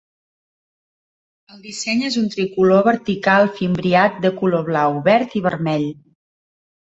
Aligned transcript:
El 1.55 1.59
disseny 1.65 1.99
és 2.07 2.15
un 2.21 2.31
tricolor 2.35 2.81
vertical 2.87 3.47
fimbriat 3.59 4.17
de 4.23 4.31
color 4.41 4.63
blau, 4.71 4.97
verd 5.09 5.37
i 5.41 5.45
vermell. 5.51 5.85